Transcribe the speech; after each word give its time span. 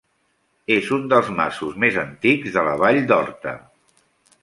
És 0.75 0.89
un 0.97 1.03
dels 1.11 1.29
masos 1.41 1.77
més 1.85 2.01
antics 2.07 2.59
de 2.59 2.67
la 2.71 2.75
vall 2.85 3.01
d'Horta. 3.13 3.59